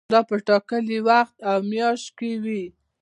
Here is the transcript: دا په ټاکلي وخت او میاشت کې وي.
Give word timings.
دا 0.13 0.19
په 0.29 0.35
ټاکلي 0.47 0.99
وخت 1.09 1.35
او 1.49 1.57
میاشت 1.71 2.07
کې 2.17 2.31
وي. 2.43 2.63